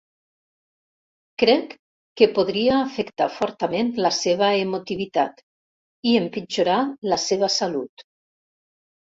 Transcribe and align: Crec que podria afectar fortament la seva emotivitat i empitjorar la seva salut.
Crec 1.41 1.75
que 2.21 2.27
podria 2.37 2.79
afectar 2.87 3.27
fortament 3.35 3.91
la 4.07 4.13
seva 4.21 4.49
emotivitat 4.63 5.45
i 6.13 6.17
empitjorar 6.23 6.81
la 7.13 7.23
seva 7.29 7.55
salut. 7.61 8.09